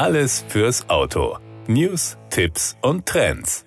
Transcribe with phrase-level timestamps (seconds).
[0.00, 1.36] Alles fürs Auto.
[1.66, 3.66] News, Tipps und Trends.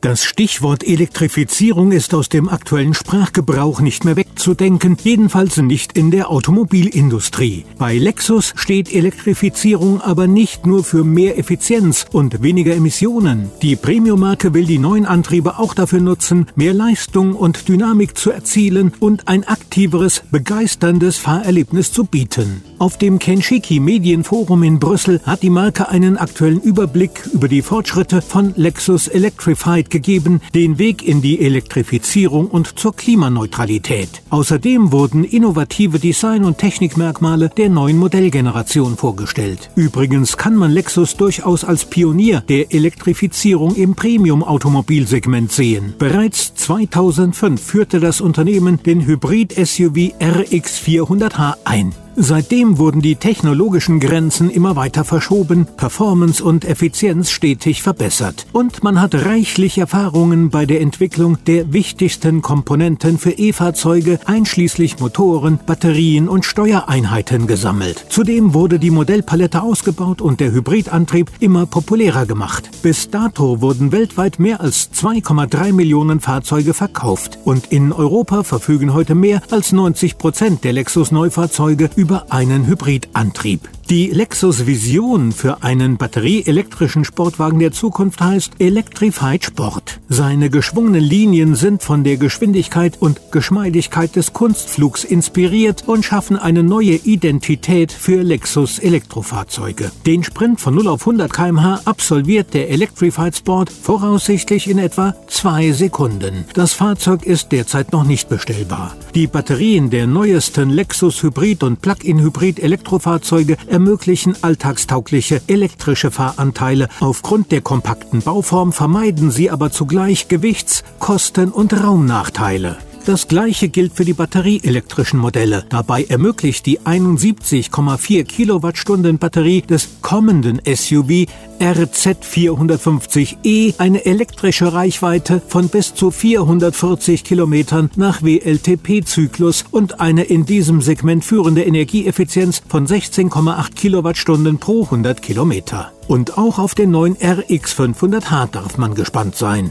[0.00, 6.30] Das Stichwort Elektrifizierung ist aus dem aktuellen Sprachgebrauch nicht mehr wegzudenken, jedenfalls nicht in der
[6.30, 7.64] Automobilindustrie.
[7.76, 13.50] Bei Lexus steht Elektrifizierung aber nicht nur für mehr Effizienz und weniger Emissionen.
[13.62, 18.92] Die Premium-Marke will die neuen Antriebe auch dafür nutzen, mehr Leistung und Dynamik zu erzielen
[19.00, 22.62] und ein aktiveres, begeisterndes Fahrerlebnis zu bieten.
[22.78, 28.22] Auf dem Kenshiki Medienforum in Brüssel hat die Marke einen aktuellen Überblick über die Fortschritte
[28.22, 34.22] von Lexus Electrified gegeben, den Weg in die Elektrifizierung und zur Klimaneutralität.
[34.30, 39.70] Außerdem wurden innovative Design- und Technikmerkmale der neuen Modellgeneration vorgestellt.
[39.74, 45.94] Übrigens kann man Lexus durchaus als Pionier der Elektrifizierung im Premium-Automobilsegment sehen.
[45.98, 51.94] Bereits 2005 führte das Unternehmen den Hybrid-SUV RX400h ein.
[52.20, 59.00] Seitdem wurden die technologischen Grenzen immer weiter verschoben, Performance und Effizienz stetig verbessert und man
[59.00, 66.44] hat reichlich Erfahrungen bei der Entwicklung der wichtigsten Komponenten für E-Fahrzeuge einschließlich Motoren, Batterien und
[66.44, 68.04] Steuereinheiten gesammelt.
[68.08, 72.68] Zudem wurde die Modellpalette ausgebaut und der Hybridantrieb immer populärer gemacht.
[72.82, 79.14] Bis dato wurden weltweit mehr als 2,3 Millionen Fahrzeuge verkauft und in Europa verfügen heute
[79.14, 83.68] mehr als 90 Prozent der Lexus Neufahrzeuge über über einen Hybridantrieb.
[83.90, 89.98] Die Lexus Vision für einen batterieelektrischen Sportwagen der Zukunft heißt Electrified Sport.
[90.10, 96.62] Seine geschwungenen Linien sind von der Geschwindigkeit und Geschmeidigkeit des Kunstflugs inspiriert und schaffen eine
[96.62, 99.90] neue Identität für Lexus Elektrofahrzeuge.
[100.04, 105.72] Den Sprint von 0 auf 100 km/h absolviert der Electrified Sport voraussichtlich in etwa zwei
[105.72, 106.44] Sekunden.
[106.52, 108.96] Das Fahrzeug ist derzeit noch nicht bestellbar.
[109.14, 116.90] Die Batterien der neuesten Lexus Hybrid und Plug-in Hybrid Elektrofahrzeuge ermöglichen alltagstaugliche elektrische Fahranteile.
[117.00, 122.76] Aufgrund der kompakten Bauform vermeiden sie aber zugleich Gewichts-, Kosten- und Raumnachteile.
[123.08, 125.64] Das gleiche gilt für die batterieelektrischen Modelle.
[125.70, 131.24] Dabei ermöglicht die 71,4 Kilowattstunden Batterie des kommenden SUV
[131.58, 140.82] RZ450e eine elektrische Reichweite von bis zu 440 Kilometern nach WLTP-Zyklus und eine in diesem
[140.82, 145.92] Segment führende Energieeffizienz von 16,8 Kilowattstunden pro 100 Kilometer.
[146.08, 149.70] Und auch auf den neuen RX500h darf man gespannt sein.